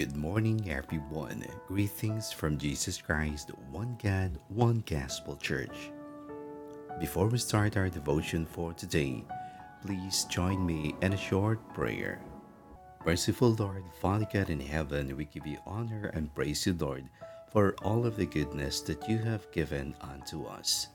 Good 0.00 0.16
morning, 0.16 0.66
everyone. 0.70 1.44
Greetings 1.68 2.32
from 2.32 2.56
Jesus 2.56 2.96
Christ, 2.96 3.50
one 3.70 3.98
God, 4.02 4.38
one 4.48 4.82
Gospel 4.86 5.36
Church. 5.36 5.90
Before 6.98 7.26
we 7.26 7.36
start 7.36 7.76
our 7.76 7.90
devotion 7.90 8.46
for 8.46 8.72
today, 8.72 9.22
please 9.84 10.24
join 10.30 10.64
me 10.64 10.94
in 11.02 11.12
a 11.12 11.18
short 11.18 11.60
prayer. 11.74 12.18
Merciful 13.04 13.50
Lord, 13.58 13.84
Father 14.00 14.26
God 14.32 14.48
in 14.48 14.58
heaven, 14.58 15.14
we 15.18 15.26
give 15.26 15.46
you 15.46 15.58
honor 15.66 16.10
and 16.14 16.34
praise 16.34 16.66
you, 16.66 16.74
Lord, 16.80 17.04
for 17.52 17.74
all 17.82 18.06
of 18.06 18.16
the 18.16 18.24
goodness 18.24 18.80
that 18.80 19.06
you 19.06 19.18
have 19.18 19.52
given 19.52 19.94
unto 20.00 20.44
us. 20.44 20.86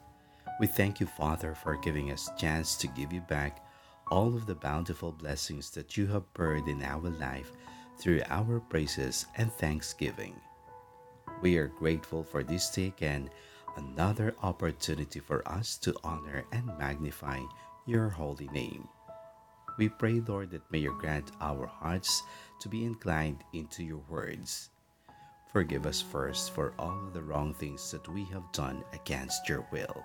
We 0.59 0.65
thank 0.65 0.99
you, 0.99 1.05
Father, 1.05 1.53
for 1.53 1.77
giving 1.77 2.11
us 2.11 2.31
chance 2.39 2.75
to 2.77 2.87
give 2.87 3.13
you 3.13 3.21
back 3.21 3.63
all 4.07 4.35
of 4.35 4.47
the 4.47 4.55
bountiful 4.55 5.11
blessings 5.11 5.69
that 5.71 5.95
you 5.95 6.07
have 6.07 6.33
poured 6.33 6.67
in 6.67 6.81
our 6.81 7.09
life 7.19 7.51
through 7.97 8.21
our 8.29 8.59
praises 8.59 9.25
and 9.37 9.51
thanksgiving. 9.51 10.35
We 11.41 11.57
are 11.57 11.67
grateful 11.67 12.23
for 12.23 12.43
this 12.43 12.69
day 12.69 12.93
and 13.01 13.29
another 13.77 14.35
opportunity 14.41 15.19
for 15.19 15.47
us 15.47 15.77
to 15.79 15.95
honor 16.03 16.45
and 16.51 16.65
magnify 16.77 17.39
your 17.85 18.09
holy 18.09 18.47
name. 18.49 18.87
We 19.77 19.89
pray, 19.89 20.21
Lord, 20.25 20.51
that 20.51 20.71
may 20.71 20.79
you 20.79 20.95
grant 20.99 21.31
our 21.41 21.67
hearts 21.67 22.23
to 22.61 22.69
be 22.69 22.85
inclined 22.85 23.43
into 23.53 23.83
your 23.83 24.01
words. 24.09 24.69
Forgive 25.51 25.85
us 25.85 26.01
first 26.01 26.51
for 26.51 26.73
all 26.79 26.97
of 27.07 27.13
the 27.13 27.21
wrong 27.21 27.53
things 27.53 27.91
that 27.91 28.07
we 28.09 28.23
have 28.25 28.51
done 28.53 28.83
against 28.93 29.49
your 29.49 29.65
will. 29.71 30.03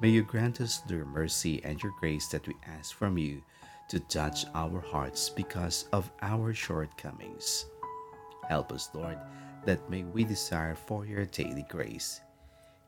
May 0.00 0.10
you 0.10 0.22
grant 0.22 0.60
us 0.60 0.82
your 0.88 1.04
mercy 1.04 1.60
and 1.64 1.82
your 1.82 1.92
grace 1.98 2.28
that 2.28 2.46
we 2.46 2.54
ask 2.66 2.94
from 2.94 3.18
you 3.18 3.42
to 3.88 4.00
touch 4.00 4.44
our 4.54 4.80
hearts 4.80 5.28
because 5.28 5.88
of 5.92 6.10
our 6.22 6.52
shortcomings. 6.54 7.66
Help 8.48 8.72
us, 8.72 8.90
Lord, 8.94 9.18
that 9.64 9.88
may 9.90 10.04
we 10.04 10.24
desire 10.24 10.74
for 10.74 11.06
your 11.06 11.24
daily 11.26 11.66
grace. 11.68 12.20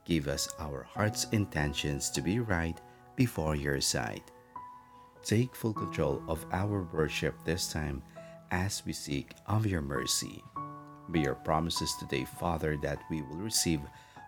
Give 0.04 0.28
us 0.28 0.48
our 0.58 0.82
heart's 0.82 1.24
intentions 1.32 2.10
to 2.10 2.22
be 2.22 2.40
right 2.40 2.80
before 3.16 3.54
your 3.54 3.80
sight. 3.80 4.30
Take 5.22 5.54
full 5.54 5.74
control 5.74 6.22
of 6.28 6.44
our 6.52 6.88
worship 6.92 7.34
this 7.44 7.72
time 7.72 8.02
as 8.50 8.82
we 8.86 8.92
seek 8.92 9.34
of 9.46 9.66
your 9.66 9.82
mercy. 9.82 10.42
May 11.08 11.22
your 11.22 11.34
promises 11.34 11.94
today, 11.98 12.24
Father, 12.24 12.76
that 12.82 13.02
we 13.10 13.22
will 13.22 13.36
receive 13.36 13.80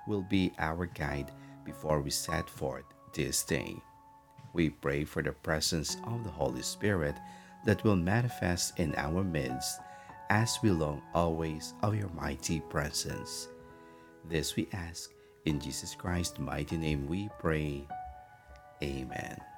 will 0.07 0.23
be 0.23 0.53
our 0.59 0.87
guide 0.87 1.31
before 1.65 2.01
we 2.01 2.11
set 2.11 2.49
forth 2.51 2.85
this 3.15 3.43
day. 3.45 3.77
We 4.53 4.71
pray 4.71 5.05
for 5.05 5.23
the 5.23 5.33
presence 5.33 5.97
of 6.07 6.25
the 6.25 6.31
Holy 6.31 6.63
Spirit 6.63 7.17
that 7.65 7.85
will 7.85 7.97
manifest 7.97 8.79
in 8.79 8.95
our 8.97 9.23
midst 9.25 9.81
as 10.31 10.59
we 10.63 10.71
long 10.71 11.03
always 11.15 11.75
of 11.83 11.95
your 11.95 12.11
mighty 12.11 12.61
presence. 12.61 13.49
This 14.29 14.57
we 14.57 14.69
ask 14.73 15.11
in 15.45 15.61
Jesus 15.61 15.95
Christ's 15.95 16.39
mighty 16.39 16.77
name 16.77 17.07
we 17.07 17.29
pray. 17.39 17.87
Amen. 18.83 19.52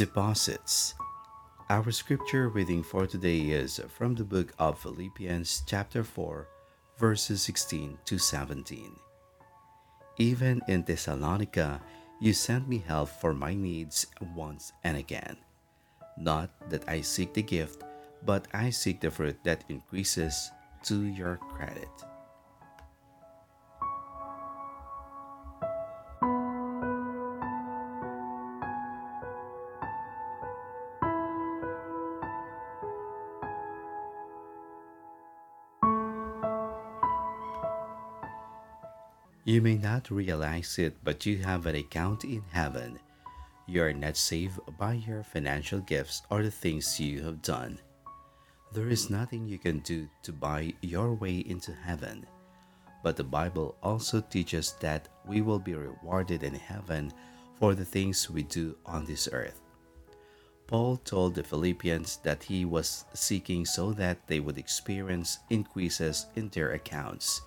Deposits. 0.00 0.94
Our 1.68 1.92
scripture 1.92 2.48
reading 2.48 2.82
for 2.82 3.06
today 3.06 3.52
is 3.52 3.82
from 3.92 4.14
the 4.14 4.24
book 4.24 4.54
of 4.58 4.80
Philippians, 4.80 5.62
chapter 5.66 6.02
4, 6.02 6.48
verses 6.96 7.42
16 7.42 7.98
to 8.06 8.16
17. 8.16 8.96
Even 10.16 10.62
in 10.68 10.84
Thessalonica, 10.84 11.82
you 12.18 12.32
sent 12.32 12.66
me 12.66 12.78
help 12.78 13.10
for 13.10 13.34
my 13.34 13.52
needs 13.52 14.06
once 14.34 14.72
and 14.84 14.96
again. 14.96 15.36
Not 16.16 16.48
that 16.70 16.88
I 16.88 17.02
seek 17.02 17.34
the 17.34 17.42
gift, 17.42 17.84
but 18.24 18.48
I 18.54 18.70
seek 18.70 19.02
the 19.02 19.10
fruit 19.10 19.36
that 19.44 19.64
increases 19.68 20.50
to 20.84 21.04
your 21.04 21.36
credit. 21.36 21.92
You 39.44 39.62
may 39.62 39.76
not 39.76 40.10
realize 40.10 40.78
it, 40.78 40.96
but 41.02 41.24
you 41.24 41.38
have 41.38 41.64
an 41.64 41.74
account 41.74 42.24
in 42.24 42.42
heaven. 42.52 42.98
You 43.66 43.82
are 43.82 43.92
not 43.92 44.18
saved 44.18 44.60
by 44.76 44.94
your 44.94 45.22
financial 45.22 45.80
gifts 45.80 46.20
or 46.28 46.42
the 46.42 46.50
things 46.50 47.00
you 47.00 47.22
have 47.22 47.40
done. 47.40 47.78
There 48.74 48.88
is 48.88 49.08
nothing 49.08 49.48
you 49.48 49.58
can 49.58 49.78
do 49.78 50.08
to 50.24 50.32
buy 50.34 50.74
your 50.82 51.14
way 51.14 51.38
into 51.38 51.72
heaven. 51.72 52.26
But 53.02 53.16
the 53.16 53.24
Bible 53.24 53.76
also 53.82 54.20
teaches 54.20 54.74
that 54.80 55.08
we 55.26 55.40
will 55.40 55.58
be 55.58 55.74
rewarded 55.74 56.42
in 56.42 56.54
heaven 56.54 57.10
for 57.58 57.74
the 57.74 57.84
things 57.84 58.28
we 58.28 58.42
do 58.42 58.76
on 58.84 59.06
this 59.06 59.26
earth. 59.32 59.62
Paul 60.66 60.98
told 60.98 61.34
the 61.34 61.42
Philippians 61.42 62.18
that 62.18 62.42
he 62.42 62.66
was 62.66 63.06
seeking 63.14 63.64
so 63.64 63.92
that 63.94 64.26
they 64.26 64.38
would 64.38 64.58
experience 64.58 65.38
increases 65.48 66.26
in 66.36 66.50
their 66.50 66.72
accounts 66.72 67.40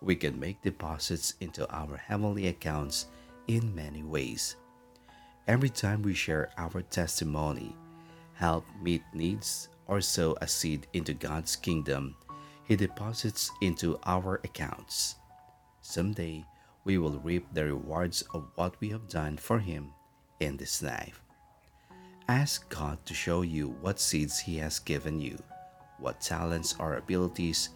we 0.00 0.16
can 0.16 0.38
make 0.40 0.62
deposits 0.62 1.34
into 1.40 1.68
our 1.70 1.96
heavenly 1.96 2.48
accounts 2.48 3.06
in 3.48 3.74
many 3.74 4.02
ways. 4.02 4.56
Every 5.46 5.68
time 5.68 6.02
we 6.02 6.14
share 6.14 6.50
our 6.56 6.82
testimony, 6.82 7.74
help 8.34 8.64
meet 8.80 9.02
needs, 9.12 9.68
or 9.86 10.00
sow 10.00 10.36
a 10.40 10.48
seed 10.48 10.86
into 10.92 11.12
God's 11.12 11.56
kingdom, 11.56 12.14
He 12.64 12.76
deposits 12.76 13.50
into 13.60 13.98
our 14.04 14.40
accounts. 14.44 15.16
Someday, 15.82 16.44
we 16.84 16.98
will 16.98 17.18
reap 17.18 17.46
the 17.52 17.64
rewards 17.64 18.22
of 18.32 18.48
what 18.54 18.80
we 18.80 18.88
have 18.90 19.08
done 19.08 19.36
for 19.36 19.58
Him 19.58 19.92
in 20.38 20.56
this 20.56 20.82
life. 20.82 21.20
Ask 22.28 22.68
God 22.68 23.04
to 23.06 23.14
show 23.14 23.42
you 23.42 23.76
what 23.80 23.98
seeds 23.98 24.38
He 24.38 24.56
has 24.58 24.78
given 24.78 25.20
you, 25.20 25.36
what 25.98 26.20
talents 26.20 26.76
or 26.78 26.94
abilities 26.94 27.70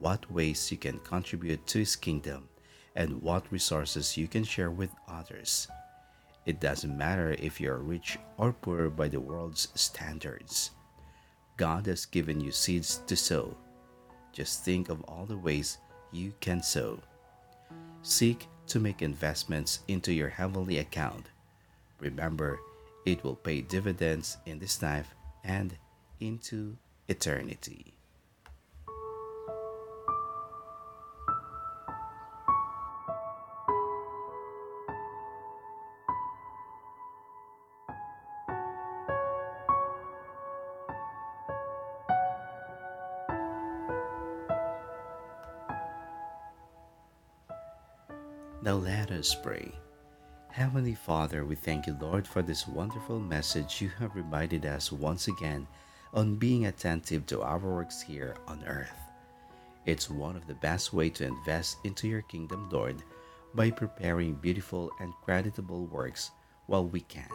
what 0.00 0.30
ways 0.30 0.70
you 0.70 0.78
can 0.78 0.98
contribute 1.00 1.66
to 1.66 1.78
His 1.78 1.96
kingdom, 1.96 2.48
and 2.94 3.22
what 3.22 3.50
resources 3.52 4.16
you 4.16 4.28
can 4.28 4.44
share 4.44 4.70
with 4.70 4.90
others. 5.08 5.68
It 6.46 6.60
doesn't 6.60 6.96
matter 6.96 7.36
if 7.38 7.60
you're 7.60 7.78
rich 7.78 8.18
or 8.38 8.52
poor 8.52 8.88
by 8.88 9.08
the 9.08 9.20
world's 9.20 9.68
standards. 9.74 10.70
God 11.56 11.86
has 11.86 12.06
given 12.06 12.40
you 12.40 12.52
seeds 12.52 13.02
to 13.06 13.16
sow. 13.16 13.56
Just 14.32 14.64
think 14.64 14.88
of 14.88 15.02
all 15.02 15.26
the 15.26 15.36
ways 15.36 15.78
you 16.12 16.32
can 16.40 16.62
sow. 16.62 17.00
Seek 18.02 18.46
to 18.68 18.78
make 18.78 19.02
investments 19.02 19.80
into 19.88 20.12
your 20.12 20.28
heavenly 20.28 20.78
account. 20.78 21.26
Remember, 22.00 22.60
it 23.04 23.22
will 23.24 23.36
pay 23.36 23.60
dividends 23.60 24.38
in 24.46 24.58
this 24.58 24.80
life 24.80 25.14
and 25.44 25.76
into 26.20 26.76
eternity. 27.08 27.97
Now 48.60 48.74
let 48.74 49.12
us 49.12 49.36
pray. 49.36 49.70
Heavenly 50.50 50.96
Father, 50.96 51.44
we 51.44 51.54
thank 51.54 51.86
you, 51.86 51.96
Lord, 52.00 52.26
for 52.26 52.42
this 52.42 52.66
wonderful 52.66 53.20
message 53.20 53.80
you 53.80 53.88
have 54.00 54.16
reminded 54.16 54.66
us 54.66 54.90
once 54.90 55.28
again 55.28 55.68
on 56.12 56.34
being 56.34 56.66
attentive 56.66 57.24
to 57.26 57.40
our 57.42 57.58
works 57.58 58.02
here 58.02 58.34
on 58.48 58.64
earth. 58.64 58.98
It's 59.86 60.10
one 60.10 60.34
of 60.34 60.48
the 60.48 60.54
best 60.54 60.92
way 60.92 61.08
to 61.10 61.26
invest 61.26 61.76
into 61.84 62.08
your 62.08 62.22
kingdom, 62.22 62.68
Lord, 62.68 62.96
by 63.54 63.70
preparing 63.70 64.34
beautiful 64.34 64.90
and 64.98 65.12
creditable 65.24 65.86
works 65.86 66.32
while 66.66 66.84
we 66.88 67.02
can, 67.02 67.30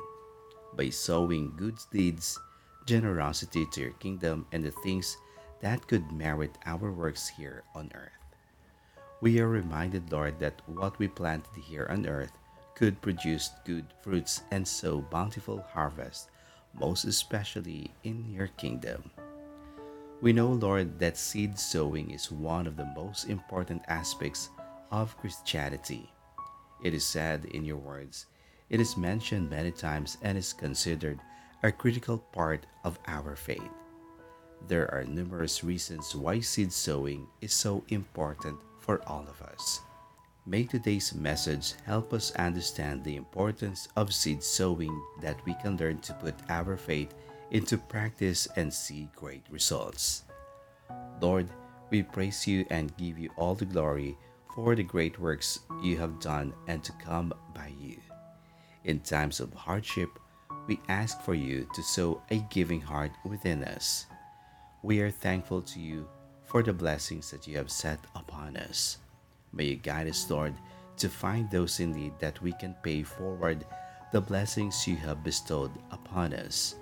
by 0.75 0.89
sowing 0.89 1.55
good 1.55 1.77
deeds, 1.89 2.37
generosity 2.85 3.65
to 3.71 3.79
your 3.79 3.93
kingdom, 3.93 4.45
and 4.51 4.61
the 4.61 4.71
things 4.71 5.15
that 5.61 5.87
could 5.87 6.11
merit 6.11 6.57
our 6.65 6.91
works 6.91 7.29
here 7.29 7.63
on 7.73 7.89
earth 7.95 8.22
we 9.23 9.39
are 9.39 9.47
reminded, 9.47 10.11
Lord, 10.11 10.37
that 10.39 10.61
what 10.65 10.99
we 10.99 11.07
planted 11.07 11.55
here 11.55 11.87
on 11.89 12.05
earth 12.05 12.33
could 12.75 13.01
produce 13.01 13.51
good 13.63 13.85
fruits 14.01 14.41
and 14.51 14.67
sow 14.67 14.99
bountiful 14.99 15.63
harvest, 15.71 16.27
most 16.73 17.05
especially 17.05 17.89
in 18.03 18.29
your 18.29 18.47
kingdom. 18.47 19.09
We 20.19 20.33
know, 20.33 20.49
Lord, 20.49 20.99
that 20.99 21.15
seed 21.15 21.57
sowing 21.57 22.11
is 22.11 22.33
one 22.33 22.67
of 22.67 22.75
the 22.75 22.91
most 22.97 23.29
important 23.29 23.83
aspects 23.87 24.49
of 24.91 25.17
Christianity. 25.17 26.11
It 26.83 26.93
is 26.93 27.05
said 27.05 27.45
in 27.45 27.63
your 27.63 27.77
words, 27.77 28.25
it 28.69 28.81
is 28.81 28.97
mentioned 28.97 29.49
many 29.49 29.71
times 29.71 30.17
and 30.21 30.37
is 30.37 30.51
considered 30.51 31.21
a 31.63 31.71
critical 31.71 32.17
part 32.17 32.65
of 32.83 32.99
our 33.07 33.37
faith. 33.37 33.71
There 34.67 34.93
are 34.93 35.05
numerous 35.05 35.63
reasons 35.63 36.13
why 36.13 36.41
seed 36.41 36.73
sowing 36.73 37.27
is 37.39 37.53
so 37.53 37.85
important 37.87 38.59
for 38.83 39.01
all 39.07 39.25
of 39.29 39.41
us. 39.41 39.81
May 40.45 40.65
today's 40.65 41.15
message 41.15 41.73
help 41.85 42.11
us 42.11 42.35
understand 42.35 43.01
the 43.03 43.15
importance 43.15 43.87
of 43.95 44.13
seed 44.13 44.43
sowing 44.43 45.01
that 45.21 45.39
we 45.45 45.53
can 45.55 45.77
learn 45.77 45.99
to 45.99 46.13
put 46.15 46.35
our 46.49 46.75
faith 46.75 47.15
into 47.51 47.77
practice 47.77 48.45
and 48.57 48.73
see 48.73 49.07
great 49.15 49.45
results. 49.49 50.23
Lord, 51.21 51.47
we 51.91 52.03
praise 52.03 52.45
you 52.45 52.65
and 52.71 52.95
give 52.97 53.17
you 53.17 53.29
all 53.37 53.55
the 53.55 53.65
glory 53.65 54.17
for 54.53 54.75
the 54.75 54.83
great 54.83 55.17
works 55.17 55.59
you 55.81 55.97
have 55.97 56.19
done 56.19 56.53
and 56.67 56.83
to 56.83 56.91
come 56.93 57.33
by 57.55 57.71
you. 57.79 57.97
In 58.83 58.99
times 58.99 59.39
of 59.39 59.53
hardship, 59.53 60.09
we 60.67 60.79
ask 60.89 61.21
for 61.21 61.35
you 61.35 61.67
to 61.73 61.81
sow 61.81 62.21
a 62.31 62.39
giving 62.49 62.81
heart 62.81 63.11
within 63.23 63.63
us. 63.63 64.07
We 64.81 64.99
are 64.99 65.11
thankful 65.11 65.61
to 65.61 65.79
you 65.79 66.05
for 66.53 66.61
the 66.61 66.71
blessings 66.71 67.31
that 67.31 67.47
you 67.47 67.57
have 67.57 67.71
set 67.71 67.97
upon 68.13 68.55
us. 68.55 68.99
May 69.53 69.73
you 69.73 69.75
guide 69.75 70.07
us, 70.07 70.29
Lord, 70.29 70.53
to 70.97 71.09
find 71.09 71.49
those 71.49 71.79
in 71.79 71.93
need 71.93 72.13
that 72.19 72.39
we 72.43 72.53
can 72.53 72.75
pay 72.83 73.01
forward 73.01 73.65
the 74.11 74.21
blessings 74.21 74.87
you 74.87 74.95
have 74.97 75.23
bestowed 75.23 75.71
upon 75.89 76.31
us. 76.31 76.75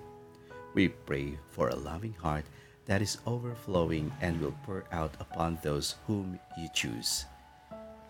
We 0.74 0.88
pray 0.88 1.38
for 1.48 1.70
a 1.70 1.74
loving 1.74 2.12
heart 2.20 2.44
that 2.84 3.00
is 3.00 3.16
overflowing 3.26 4.12
and 4.20 4.38
will 4.42 4.54
pour 4.66 4.84
out 4.92 5.14
upon 5.18 5.58
those 5.62 5.94
whom 6.06 6.38
you 6.58 6.68
choose. 6.74 7.24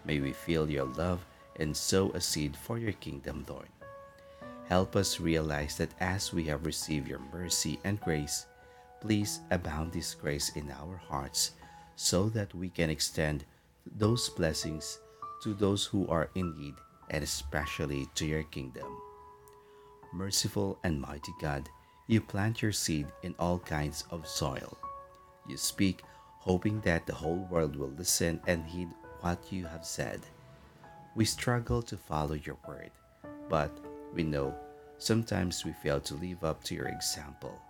May 0.05 0.19
we 0.19 0.32
feel 0.32 0.69
your 0.69 0.87
love 0.87 1.25
and 1.61 1.76
sow 1.76 2.11
a 2.11 2.20
seed 2.20 2.56
for 2.56 2.76
your 2.76 2.99
kingdom, 2.99 3.47
Lord. 3.49 3.69
Help 4.69 4.97
us 4.97 5.20
realize 5.20 5.76
that 5.76 5.94
as 6.00 6.32
we 6.32 6.43
have 6.44 6.67
received 6.67 7.06
your 7.06 7.20
mercy 7.32 7.79
and 7.85 8.00
grace, 8.00 8.47
please 9.02 9.40
abound 9.50 9.90
this 9.90 10.14
grace 10.14 10.54
in 10.54 10.70
our 10.70 10.96
hearts 10.96 11.58
so 11.96 12.28
that 12.28 12.54
we 12.54 12.69
can 12.69 12.88
extend 12.88 13.44
those 13.99 14.28
blessings 14.28 15.00
to 15.43 15.54
those 15.54 15.84
who 15.84 16.06
are 16.06 16.31
in 16.37 16.54
need 16.56 16.75
and 17.10 17.25
especially 17.25 18.06
to 18.14 18.25
your 18.25 18.44
kingdom. 18.44 18.87
Merciful 20.12 20.78
and 20.84 21.00
mighty 21.00 21.34
God, 21.40 21.69
you 22.06 22.20
plant 22.20 22.62
your 22.62 22.70
seed 22.70 23.08
in 23.25 23.34
all 23.40 23.58
kinds 23.58 24.04
of 24.12 24.25
soil. 24.25 24.78
You 25.48 25.56
speak, 25.56 26.02
hoping 26.38 26.81
that 26.82 27.05
the 27.05 27.14
whole 27.14 27.48
world 27.50 27.75
will 27.75 27.90
listen 27.98 28.40
and 28.46 28.64
heed 28.64 28.88
what 29.20 29.50
you 29.50 29.66
have 29.66 29.84
said. 29.84 30.20
We 31.16 31.25
struggle 31.25 31.82
to 31.82 31.96
follow 31.96 32.34
your 32.34 32.56
word, 32.69 32.93
but 33.48 33.76
we 34.14 34.22
know 34.22 34.55
sometimes 34.98 35.64
we 35.64 35.72
fail 35.82 36.00
to 36.02 36.14
live 36.14 36.44
up 36.44 36.62
to 36.64 36.75
your 36.76 36.87
example. 36.87 37.60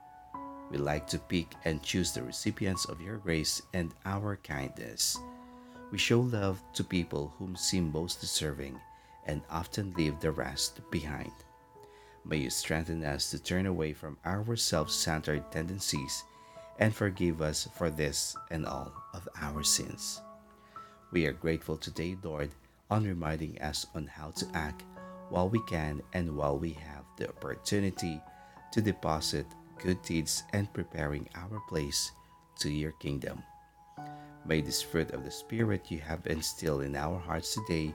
We 0.72 0.78
like 0.78 1.06
to 1.08 1.18
pick 1.18 1.54
and 1.66 1.82
choose 1.82 2.12
the 2.12 2.22
recipients 2.22 2.86
of 2.86 3.02
your 3.02 3.18
grace 3.18 3.60
and 3.74 3.92
our 4.06 4.36
kindness. 4.36 5.18
We 5.90 5.98
show 5.98 6.20
love 6.20 6.62
to 6.72 6.82
people 6.82 7.34
whom 7.38 7.56
seem 7.56 7.92
most 7.92 8.22
deserving 8.22 8.80
and 9.26 9.42
often 9.50 9.92
leave 9.92 10.18
the 10.18 10.32
rest 10.32 10.80
behind. 10.90 11.32
May 12.24 12.38
you 12.38 12.48
strengthen 12.48 13.04
us 13.04 13.30
to 13.30 13.38
turn 13.38 13.66
away 13.66 13.92
from 13.92 14.16
our 14.24 14.56
self 14.56 14.90
centered 14.90 15.52
tendencies 15.52 16.24
and 16.78 16.94
forgive 16.94 17.42
us 17.42 17.68
for 17.74 17.90
this 17.90 18.34
and 18.50 18.64
all 18.64 18.94
of 19.12 19.28
our 19.42 19.62
sins. 19.62 20.22
We 21.10 21.26
are 21.26 21.32
grateful 21.32 21.76
today, 21.76 22.16
Lord, 22.22 22.50
on 22.90 23.04
reminding 23.04 23.60
us 23.60 23.86
on 23.94 24.06
how 24.06 24.30
to 24.30 24.46
act 24.54 24.84
while 25.28 25.50
we 25.50 25.60
can 25.66 26.00
and 26.14 26.34
while 26.34 26.58
we 26.58 26.72
have 26.72 27.04
the 27.18 27.28
opportunity 27.28 28.22
to 28.72 28.80
deposit 28.80 29.46
good 29.82 30.00
deeds 30.02 30.44
and 30.52 30.72
preparing 30.72 31.28
our 31.34 31.60
place 31.68 32.12
to 32.60 32.70
your 32.70 32.92
kingdom. 32.92 33.42
May 34.46 34.60
this 34.60 34.82
fruit 34.82 35.10
of 35.10 35.24
the 35.24 35.30
Spirit 35.30 35.90
you 35.90 35.98
have 35.98 36.26
instilled 36.26 36.82
in 36.82 36.96
our 36.96 37.18
hearts 37.18 37.54
today 37.54 37.94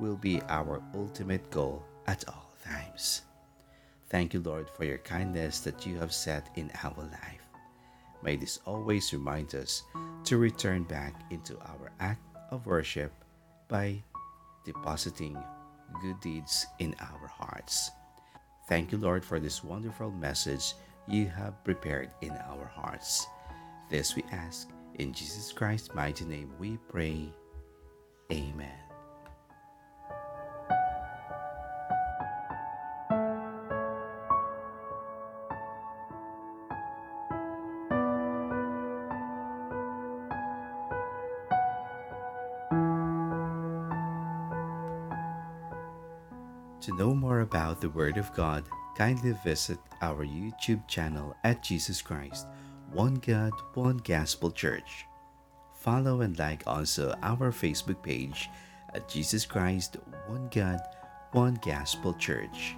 will 0.00 0.16
be 0.16 0.40
our 0.48 0.82
ultimate 0.94 1.50
goal 1.50 1.82
at 2.06 2.24
all 2.28 2.52
times. 2.64 3.22
Thank 4.10 4.32
you, 4.32 4.40
Lord, 4.40 4.70
for 4.70 4.84
your 4.84 4.98
kindness 4.98 5.60
that 5.60 5.86
you 5.86 5.96
have 5.98 6.12
set 6.12 6.48
in 6.56 6.70
our 6.82 7.02
life. 7.02 7.42
May 8.22 8.36
this 8.36 8.58
always 8.64 9.12
remind 9.12 9.54
us 9.54 9.82
to 10.24 10.38
return 10.38 10.84
back 10.84 11.14
into 11.30 11.58
our 11.60 11.92
act 12.00 12.22
of 12.50 12.66
worship 12.66 13.12
by 13.68 14.02
depositing 14.64 15.38
good 16.02 16.20
deeds 16.20 16.66
in 16.78 16.94
our 17.00 17.26
hearts. 17.28 17.90
Thank 18.68 18.92
you, 18.92 18.98
Lord, 18.98 19.24
for 19.24 19.38
this 19.40 19.64
wonderful 19.64 20.10
message 20.10 20.74
you 21.08 21.26
have 21.26 21.62
prepared 21.64 22.10
in 22.20 22.30
our 22.30 22.66
hearts. 22.66 23.26
This 23.88 24.14
we 24.14 24.24
ask 24.30 24.68
in 24.96 25.12
Jesus 25.12 25.52
Christ's 25.52 25.94
mighty 25.94 26.24
name 26.24 26.52
we 26.58 26.76
pray. 26.88 27.32
Amen. 28.30 28.68
To 46.82 46.96
know 46.96 47.14
more 47.14 47.40
about 47.40 47.80
the 47.80 47.90
Word 47.90 48.16
of 48.16 48.32
God, 48.34 48.64
kindly 48.98 49.30
visit 49.44 49.78
our 50.02 50.26
YouTube 50.26 50.84
channel 50.88 51.36
at 51.44 51.62
Jesus 51.62 52.02
Christ, 52.02 52.48
One 52.92 53.14
God, 53.14 53.52
One 53.74 53.98
Gospel 53.98 54.50
Church. 54.50 55.06
Follow 55.72 56.22
and 56.22 56.36
like 56.36 56.64
also 56.66 57.14
our 57.22 57.52
Facebook 57.52 58.02
page 58.02 58.50
at 58.94 59.08
Jesus 59.08 59.46
Christ, 59.46 59.98
One 60.26 60.48
God, 60.50 60.80
One 61.30 61.60
Gospel 61.64 62.12
Church. 62.14 62.74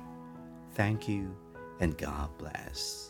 Thank 0.74 1.08
you 1.08 1.34
and 1.80 1.96
God 1.96 2.28
bless. 2.36 3.09